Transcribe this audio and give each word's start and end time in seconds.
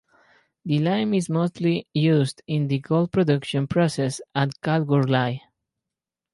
The 0.65 0.79
lime 0.79 1.13
is 1.13 1.29
mostly 1.29 1.85
used 1.93 2.41
in 2.47 2.69
the 2.69 2.79
gold 2.79 3.11
production 3.11 3.67
process 3.67 4.19
at 4.33 4.59
Kalgoorlie. 4.63 5.43